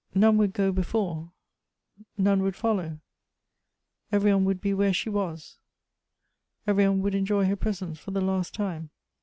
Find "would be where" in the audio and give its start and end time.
4.45-4.93